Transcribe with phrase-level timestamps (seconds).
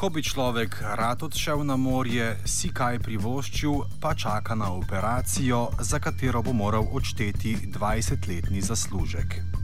[0.00, 6.00] Ko bi človek rad odšel na morje, si kaj privoščil, pa čaka na operacijo, za
[6.00, 9.59] katero bo moral odšteti 20-letni zaslužek.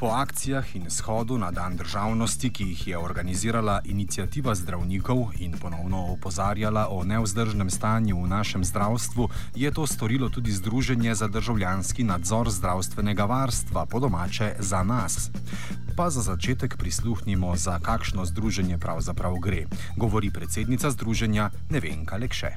[0.00, 5.98] Po akcijah in shodu na Dan državnosti, ki jih je organizirala inicijativa zdravnikov in ponovno
[6.12, 12.50] opozarjala o nevzdržnem stanju v našem zdravstvu, je to storilo tudi Združenje za državljanski nadzor
[12.50, 15.30] zdravstvenega varstva, po domače za nas.
[15.96, 22.56] Pa za začetek prisluhnimo, za kakšno združenje pravzaprav gre, govori predsednica združenja Nevenka Lekše.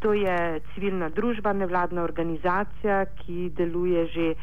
[0.00, 4.34] To je civilna družba, nevladna organizacija, ki deluje že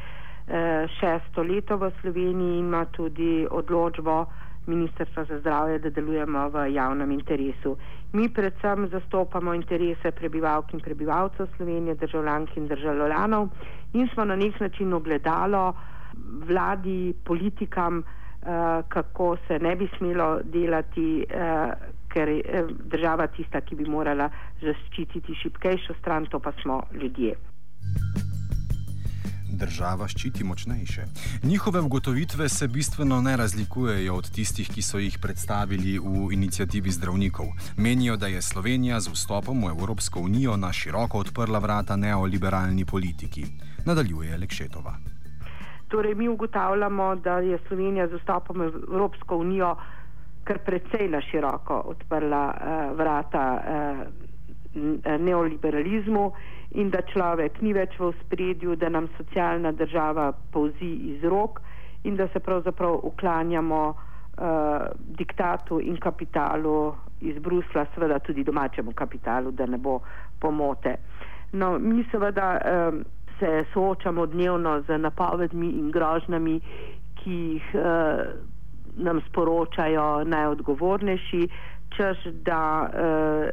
[1.00, 4.26] šesto leto v Sloveniji in ima tudi odločbo
[4.68, 7.78] Ministrstva za zdravje, da delujemo v javnem interesu.
[8.14, 13.50] Mi predvsem zastopamo interese prebivalk in prebivalcev Slovenije, državljank in državljanov
[13.94, 15.74] in smo na nek način ogledalo
[16.48, 21.72] vladi, politikam, eh, kako se ne bi smelo delati, eh,
[22.08, 24.30] ker je država tista, ki bi morala
[24.62, 27.36] zaščititi šipkejšo stran, to pa smo ljudje
[29.58, 31.06] država ščiti močnejše.
[31.44, 37.48] Njihove ugotovitve se bistveno ne razlikujejo od tistih, ki so jih predstavili v inicijativi zdravnikov.
[37.78, 43.46] Menijo, da je Slovenija z vstopom v Evropsko unijo na široko odprla vrata neoliberalni politiki.
[43.86, 44.98] Nadaljuje Lekšetova.
[45.88, 49.76] Torej, mi ugotavljamo, da je Slovenija z vstopom v Evropsko unijo
[50.44, 53.46] kar precej na široko odprla uh, vrata.
[53.58, 54.27] Uh,
[55.20, 56.32] neoliberalizmu
[56.72, 61.62] in da človek ni več v spredju, da nam socialna država povzi iz rok
[62.04, 64.46] in da se pravzaprav uklanjamo uh,
[65.18, 70.00] diktatu in kapitalu iz Brusla, seveda tudi domačemu kapitalu, da ne bo
[70.40, 70.98] pomote.
[71.52, 73.04] No, mi seveda um,
[73.40, 76.60] se soočamo dnevno z napovedmi in grožnami,
[77.16, 77.82] ki jih uh,
[78.98, 81.50] nam sporočajo najodgovornejši,
[81.98, 83.50] čež da uh,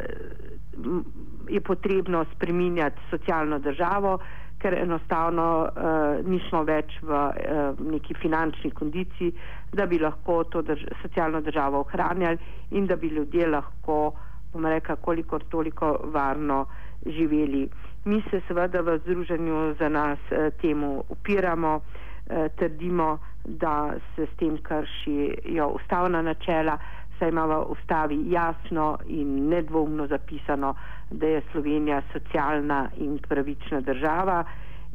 [1.49, 4.19] je potrebno spreminjati socialno državo,
[4.59, 9.35] ker enostavno uh, nismo več v uh, neki finančni kondiciji,
[9.73, 12.39] da bi lahko to drž socialno državo ohranjali
[12.71, 14.15] in da bi ljudje lahko,
[14.55, 16.65] bom rekla, kolikor toliko varno
[17.05, 17.69] živeli.
[18.05, 24.37] Mi se seveda v združenju za nas uh, temu upiramo, uh, trdimo, da se s
[24.41, 26.79] tem kršijo ustavna načela,
[27.19, 30.75] saj ima v ustavi jasno in nedvoumno zapisano,
[31.11, 34.45] da je Slovenija socialna in pravična država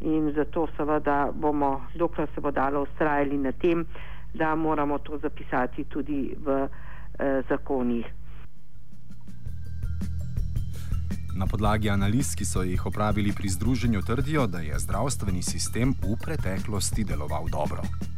[0.01, 3.85] in zato seveda bomo, dokler se bo dalo, ustrajali na tem,
[4.33, 6.67] da moramo to zapisati tudi v
[7.19, 8.05] eh, zakonih.
[11.35, 16.17] Na podlagi analiz, ki so jih opravili pri združenju, trdijo, da je zdravstveni sistem v
[16.19, 18.08] preteklosti deloval dobro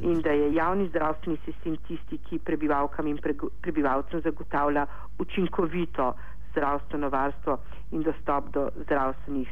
[0.00, 3.18] in da je javni zdravstveni sistem tisti, ki prebivalkam in
[3.60, 4.86] prebivalcem zagotavlja
[5.18, 6.12] učinkovito
[6.50, 7.58] zdravstveno varstvo
[7.90, 9.48] in dostop do zdravstvenih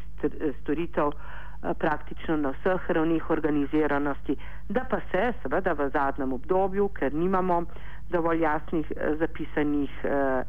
[0.61, 4.37] storitev eh, praktično na vseh ravnih organiziranosti,
[4.69, 7.65] da pa se seveda v zadnjem obdobju, ker nimamo
[8.11, 10.45] dovolj jasnih eh, zapisanih eh,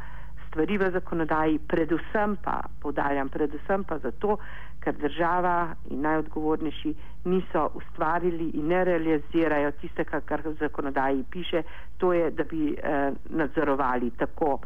[0.47, 4.38] stvari v zakonodaji, predvsem pa, podarjam, predvsem pa zato,
[4.80, 6.94] ker država in najodgovornejši
[7.25, 11.63] niso ustvarili in ne realizirajo tiste, kar v zakonodaji piše,
[11.97, 14.59] to je, da bi eh, nadzorovali tako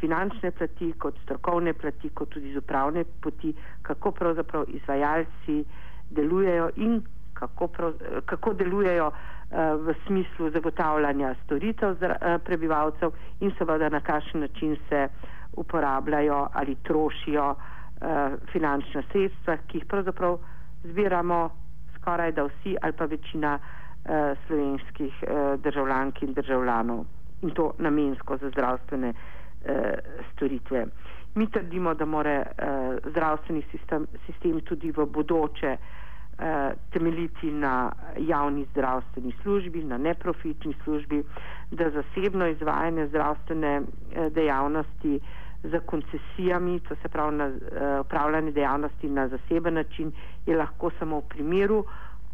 [0.00, 5.64] finančne plati, kot strokovne plati, kot tudi z upravne poti, kako pravzaprav izvajalci
[6.10, 7.02] delujejo in
[7.34, 7.92] kako, prav,
[8.26, 15.08] kako delujejo eh, v smislu zagotavljanja storitev eh, prebivalcev in seveda na kakšen način se
[15.52, 20.38] uporabljajo ali trošijo eh, finančna sredstva, ki jih pravzaprav
[20.84, 21.50] zbiramo
[21.96, 24.10] skoraj da vsi ali pa večina uh,
[24.46, 25.24] slovenskih
[25.58, 27.04] državljank in državljanov
[27.42, 29.12] in to namensko za zdravstvene
[30.32, 30.86] storitve.
[31.34, 35.99] Mi trdimo, da mora uh, zdravstveni sistem, sistem tudi v bodoče uh,
[36.90, 41.22] temeljiti na javni zdravstveni službi, na neprofitni službi,
[41.70, 45.28] da zasebno izvajanje zdravstvene uh, dejavnosti uh,
[45.64, 47.52] z koncesijami, to se pravi na uh,
[48.00, 50.12] upravljanje dejavnosti na zaseben način,
[50.46, 51.84] je lahko samo v primeru,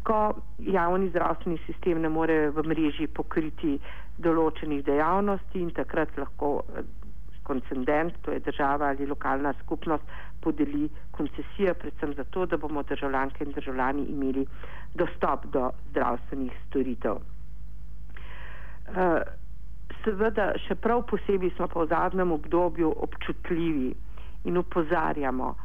[0.03, 3.79] ko javni zdravstveni sistem ne more v mreži pokriti
[4.17, 6.61] določenih dejavnosti in takrat lahko
[7.47, 10.03] koncendent, to je država ali lokalna skupnost,
[10.41, 14.45] podeli koncesije, predvsem zato, da bomo državljanke in državljani imeli
[14.93, 17.17] dostop do zdravstvenih storitev.
[18.87, 19.21] Uh,
[20.03, 23.89] seveda še prav posebej smo pa v zadnjem obdobju občutljivi
[24.47, 25.55] in upozarjamo,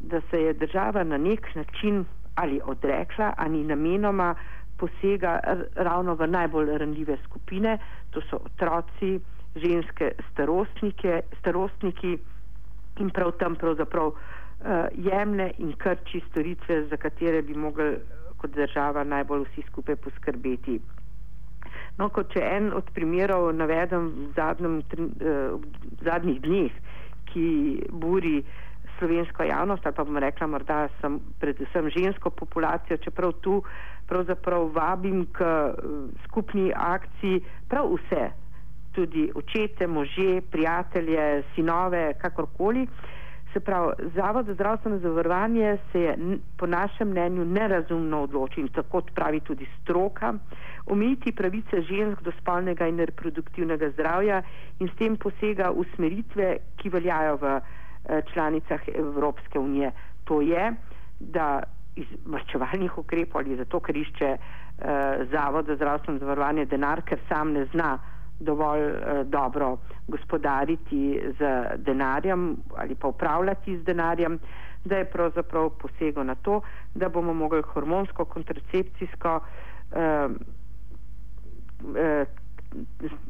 [0.00, 2.04] da se je država na nek način
[2.34, 4.34] ali odrekla ali namenoma
[4.80, 5.38] posega
[5.76, 7.76] ravno v najbolj ranljive skupine,
[8.10, 9.20] to so otroci,
[9.54, 10.12] ženske,
[11.40, 12.18] starostniki
[13.00, 14.16] in prav tam pravzaprav uh,
[14.92, 17.96] jemne in krči storitve, za katere bi mogli
[18.36, 20.80] kot država najbolj vsi skupaj poskrbeti.
[21.98, 26.82] No, kot če en od primerov navedem v, zadnjem, uh, v zadnjih dneh,
[27.32, 27.46] ki
[27.90, 28.42] buri
[28.98, 33.62] slovensko javnost, ali pa bom rekla morda sem predvsem žensko populacijo, čeprav tu
[34.08, 35.46] pravzaprav vabim k
[36.26, 38.28] skupni akciji prav vse,
[38.92, 42.86] tudi očete, može, prijatelje, sinove, kakorkoli.
[43.52, 46.16] Se pravi, Zavod za zdravstveno zavarovanje se je
[46.58, 50.34] po našem mnenju nerazumno odločil tako pravi tudi stroka,
[50.86, 54.42] omejiti pravice žensk do spolnega in reproduktivnega zdravja
[54.78, 59.92] in s tem posega usmeritve, ki veljajo v eh, članicah Evropske unije.
[60.24, 60.72] To je,
[61.20, 61.62] da
[61.96, 64.38] iz vrčevalnih ukrepov ali zato, ker išče eh,
[65.30, 67.98] Zavod za zdravstveno zavarovanje denar, ker sam ne zna
[68.42, 69.76] dovolj eh, dobro
[70.08, 71.42] gospodariti z
[71.76, 74.38] denarjem ali pa upravljati z denarjem,
[74.84, 76.60] da je pravzaprav posego na to,
[76.94, 79.40] da bomo mogli hormonsko, kontracepcijsko
[79.92, 80.28] eh,
[81.96, 82.24] eh,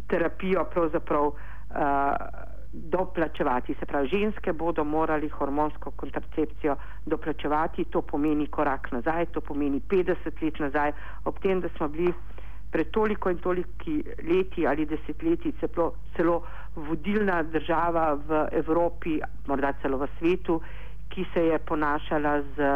[0.08, 1.34] terapijo pravzaprav eh,
[2.72, 3.74] doplačevati.
[3.80, 6.76] Se pravi, ženske bodo morali hormonsko kontracepcijo
[7.06, 10.92] doplačevati, to pomeni korak nazaj, to pomeni 50 let nazaj,
[11.24, 12.14] ob tem, da smo bili
[12.72, 15.86] pred toliko in toliki leti ali desetletji celo,
[16.16, 16.38] celo
[16.76, 20.56] vodilna država v Evropi, morda celo v svetu,
[21.08, 22.70] ki se je ponašala z,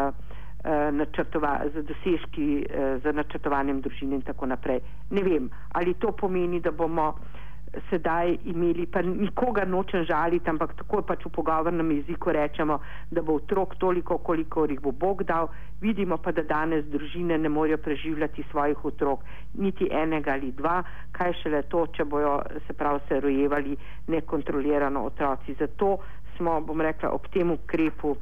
[0.65, 4.81] eh, z dosežki, eh, z načrtovanjem družine in tako naprej.
[5.11, 7.46] Ne vem, ali to pomeni, da bomo eh,
[7.91, 12.79] sedaj imeli, pa nikoga nočem žaliti, ampak tako pač v pogovornem jeziku rečemo,
[13.11, 15.49] da bo otrok toliko, koliko jih bo Bog dal,
[15.81, 19.25] vidimo pa, da danes družine ne morejo preživljati svojih otrok,
[19.55, 20.83] niti enega ali dva,
[21.13, 23.77] kaj šele to, če bojo se prav se rojevali
[24.07, 25.57] nekontrolirano otroci.
[25.59, 25.99] Zato
[26.37, 28.17] smo, bom rekla, ob tem ukrepu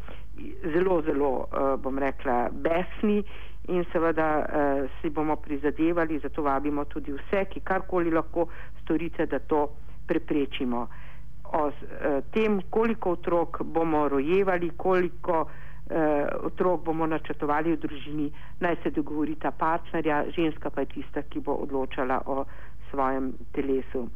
[0.75, 3.23] zelo, zelo, uh, bom rekla, besni
[3.67, 8.49] in seveda eh, si bomo prizadevali, zato vabimo tudi vse, ki karkoli lahko
[8.83, 9.77] storite, da to
[10.07, 10.89] preprečimo.
[11.43, 15.47] O eh, tem, koliko otrok bomo rojevali, koliko
[15.91, 21.41] eh, otrok bomo načrtovali v družini, naj se dogovorita partnerja, ženska pa je tista, ki
[21.41, 22.45] bo odločala o
[22.91, 24.09] svojem telesu.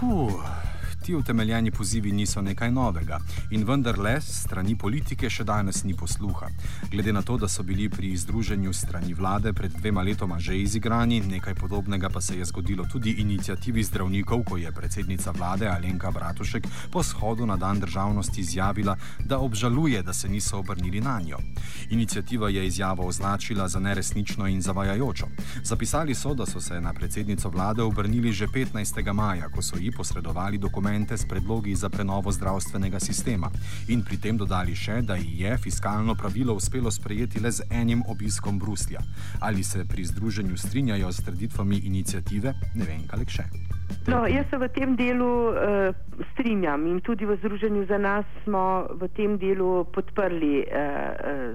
[0.00, 0.69] Fuh
[1.10, 3.18] ti utemeljeni pozivi niso nekaj novega
[3.50, 6.46] in vendarle strani politike še danes ni posluha.
[6.92, 11.18] Glede na to, da so bili pri združenju strani vlade pred dvema letoma že izigrani,
[11.20, 16.68] nekaj podobnega pa se je zgodilo tudi inicijativi zdravnikov, ko je predsednica vlade Alenka Bratušek
[16.92, 21.42] po shodu na dan državnosti izjavila, da obžaluje, da se niso obrnili na njo.
[21.90, 25.26] Inicijativa je izjavo označila za neresnično in zavajajočo.
[25.64, 29.12] Zapisali so, da so se na predsednico vlade obrnili že 15.
[29.12, 33.50] maja, ko so ji posredovali dokument dokumente s predlogi za prenovo zdravstvenega sistema
[33.88, 38.02] in pri tem dodali še, da ji je fiskalno pravilo uspelo sprejeti le z enim
[38.06, 39.00] obiskom Bruslja.
[39.40, 43.69] Ali se pri združenju strinjajo z trditvami inicijative, ne vem, kaj še.
[44.06, 45.94] No, jaz se v tem delu uh,
[46.32, 51.54] strinjam in tudi v Združenju za nas smo v tem delu podprli uh, uh,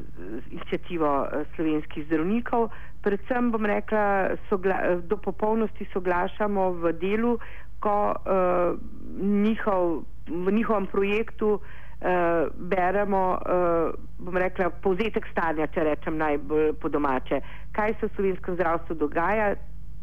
[0.51, 2.69] inicijativo uh, slovenskih zdravnikov.
[3.01, 7.37] Predvsem bom rekla, sogla, do popolnosti soglašamo v delu,
[7.79, 8.77] ko uh,
[9.19, 16.89] njihov, v njihovem projektu uh, beremo, uh, bom rekla, povzetek stanja, če rečem najbolj po
[16.89, 17.41] domače.
[17.71, 19.55] Kaj se v slovenskem zdravstvu dogaja?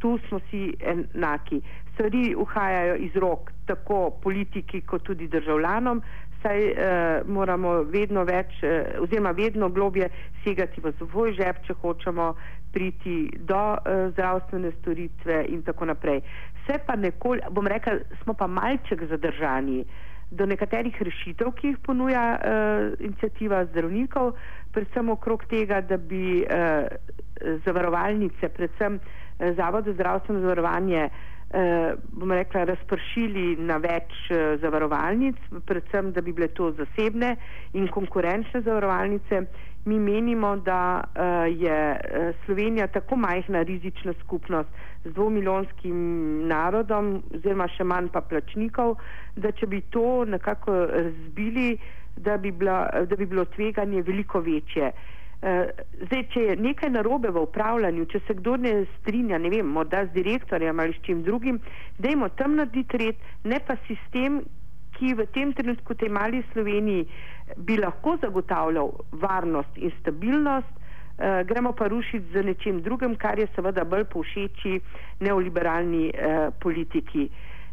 [0.03, 1.63] Tu smo si enaki.
[1.93, 6.03] Stvari uhajajo iz rok tako politiki kot tudi državljanom,
[6.43, 6.77] saj uh,
[7.29, 10.09] moramo vedno več, uh, oziroma vedno globje
[10.45, 12.33] segati v svoj žep, če hočemo
[12.73, 13.17] priti
[13.49, 16.23] do uh, zdravstvene storitve in tako naprej.
[16.67, 19.85] Se pa nekoli, bom rekel, smo pa malček zadržani
[20.33, 24.33] do nekaterih rešitev, ki jih ponuja uh, inicijativa zdravnikov,
[24.73, 26.89] predvsem okrog tega, da bi uh,
[27.67, 29.19] zavarovalnice, predvsem uh,
[29.57, 31.32] Zavod za zdravstveno zavarovanje, uh,
[32.13, 35.37] bom rekla, razpršili na več uh, zavarovalnic,
[35.69, 37.37] predvsem, da bi bile to zasebne
[37.73, 39.45] in konkurenčne zavarovalnice.
[39.85, 41.77] Mi menimo, da uh, je
[42.45, 44.71] Slovenija tako majhna rizična skupnost,
[45.05, 45.97] z dvomilijonskim
[46.49, 48.95] narodom, oziroma še manj pa plačnikov,
[49.37, 51.75] da če bi to nekako razbili,
[52.17, 54.93] da bi, bila, da bi bilo tveganje veliko večje.
[54.93, 59.67] Eh, zdaj, če je nekaj narobe v upravljanju, če se kdo ne strinja, ne vem,
[59.67, 61.59] morda z direktorjem ali s čim drugim,
[61.99, 64.43] dajmo tam narediti red, ne pa sistem,
[64.93, 67.09] ki v tem trenutku tej mali Sloveniji
[67.57, 73.49] bi lahko zagotavljal varnost in stabilnost, uh, gremo pa rušiti z nečim drugim, kar je
[73.57, 74.79] seveda bolj povšeči
[75.21, 77.27] neoliberalni uh, politiki.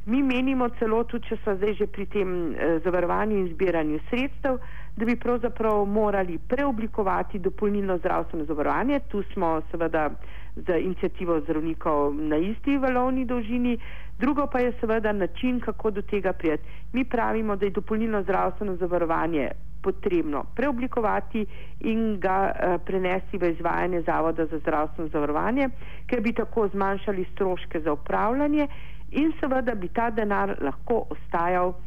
[0.10, 4.58] Mi menimo celo, tudi če so zdaj že pri tem uh, zavarovanju in zbiranju sredstev,
[4.96, 9.00] da bi pravzaprav morali preoblikovati dopolnilno zdravstveno zavarovanje.
[9.00, 10.10] Tu smo seveda
[10.56, 13.78] z inicijativo zdravnikov na isti valovni dolžini.
[14.20, 16.64] Drugo pa je seveda način, kako do tega prijeti.
[16.94, 21.46] Mi pravimo, da je dopolnilno zdravstveno zavarovanje potrebno preoblikovati
[21.80, 25.70] in ga uh, prenesti v izvajanje Zavoda za zdravstveno zavarovanje,
[26.08, 28.68] ker bi tako zmanjšali stroške za upravljanje
[29.12, 31.78] in seveda bi ta denar lahko ostajal uh,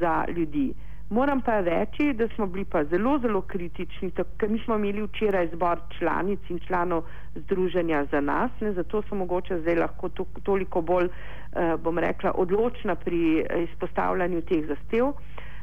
[0.00, 0.74] za ljudi.
[1.10, 5.48] Moram pa reči, da smo bili pa zelo, zelo kritični, ker mi smo imeli včeraj
[5.54, 7.02] zbor članic in članov
[7.34, 12.32] združenja za nas, ne, zato so mogoče zdaj lahko to, toliko bolj, uh, bom rekla,
[12.34, 15.12] odločna pri izpostavljanju teh zastev,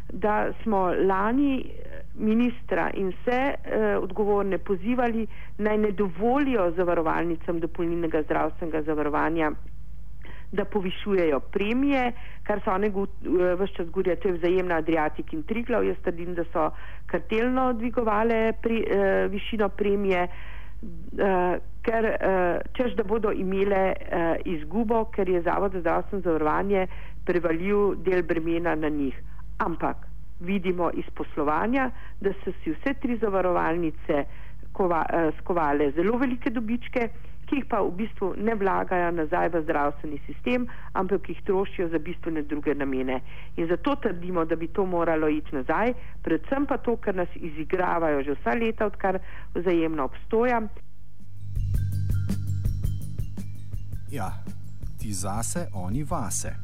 [0.10, 8.22] da smo lani eh, ministra in vse uh, odgovorne pozivali naj ne dovolijo zavarovalnicam dopolnilnega
[8.22, 9.52] zdravstvenega zavarovanja
[10.56, 12.12] da povišujejo premije,
[12.44, 15.86] kar so oni eh, vse čas govorijo, to je vzajemna Adriatik in Triglav.
[15.86, 16.70] Jaz trdim, da so
[17.06, 25.06] kartelno dvigovale pri, uh, višino premije, uh, ker uh, čež da bodo imele uh, izgubo,
[25.16, 26.88] ker je Zavod za zdravstveno zavarovanje
[27.26, 29.16] prevalil del bremena na njih.
[29.58, 29.98] Ampak
[30.40, 31.90] vidimo iz poslovanja,
[32.22, 34.26] da so si vse tri zavarovalnice
[34.74, 37.10] kova, uh, skovale zelo velike dobičke
[37.46, 42.00] ki jih pa v bistvu ne vlagajo nazaj v zdravstveni sistem, ampak jih trošijo za
[42.00, 43.22] bistvene druge namene.
[43.58, 48.24] In zato trdimo, da bi to moralo iti nazaj, predvsem pa to, ker nas izigravajo
[48.24, 49.20] že vsa leta, odkar
[49.56, 50.62] vzajemno obstoja.
[54.12, 54.32] Ja,
[55.00, 56.56] ti zase, oni vase.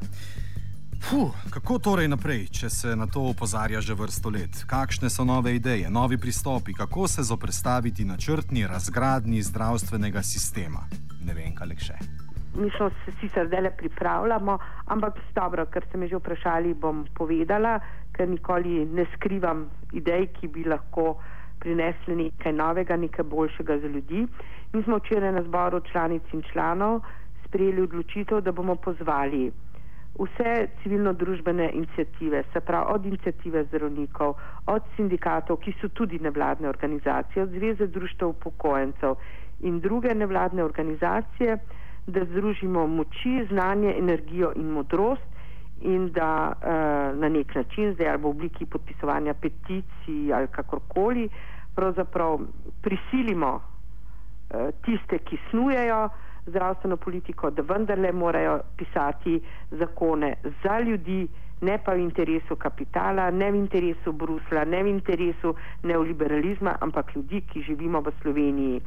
[1.09, 4.61] Puh, kako torej naprej, če se na to opozarja že vrsto let?
[4.69, 10.85] Kakšne so nove ideje, novi pristopi, kako se zoprstaviti na črtni razgradni zdravstvenega sistema?
[11.25, 11.97] Ne vem, kaj še.
[12.55, 14.57] Mi smo se sicer zdaj pripravljamo,
[14.93, 17.79] ampak dobro, ker ste me že vprašali, bom povedala,
[18.13, 21.15] ker nikoli ne skrivam idej, ki bi lahko
[21.63, 24.27] prinesli nekaj novega, nekaj boljšega za ljudi.
[24.73, 27.01] Mi smo včeraj na zboru članic in članov
[27.47, 29.49] sprejeli odločitev, da bomo pozvali
[30.19, 34.35] vse civilno-družbene inicijative, se pravi od inicijative zdravnikov,
[34.67, 39.15] od sindikatov, ki so tudi nevladne organizacije, od Zveze društva upokojencev
[39.59, 41.57] in druge nevladne organizacije,
[42.07, 45.31] da združimo moči, znanje, energijo in modrost
[45.81, 51.29] in da uh, na nek način, zdaj ali v obliki podpisovanja peticij ali kakorkoli,
[51.75, 52.39] pravzaprav
[52.81, 56.09] prisilimo uh, tiste, ki snujejo,
[56.45, 61.27] zdravstveno politiko, da vendarle morajo pisati zakone za ljudi,
[61.61, 67.41] ne pa v interesu kapitala, ne v interesu Brusla, ne v interesu neoliberalizma, ampak ljudi,
[67.41, 68.81] ki živimo v Sloveniji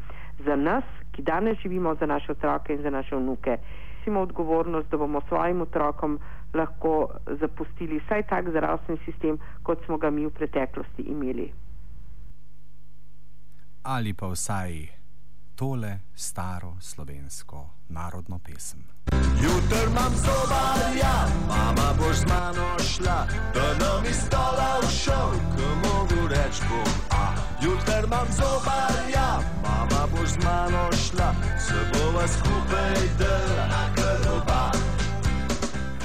[0.45, 3.59] za nas, ki danes živimo za naše otroke in za naše vnuke.
[4.07, 6.19] Imamo odgovornost, da bomo svojim otrokom
[6.55, 7.09] lahko
[7.41, 11.53] zapustili vsaj tak zdravstveni sistem, kot smo ga mi v preteklosti imeli.
[13.83, 15.04] Ali pa vsaj
[15.55, 18.85] tole staro slovensko narodno pesem.
[19.43, 21.15] Jutr imam zobarja,
[21.49, 26.93] mama boš z mano šla, da nam iz stola všel, ko mogu reč bom.
[27.11, 34.71] A jutr imam zobarja, mama boš z mano šla, se bova skupaj dela na krba.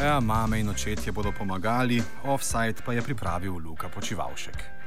[0.04, 4.80] Ja, mame in očetje bodo pomagali, offside pa je pripravil Luka Počivalšek.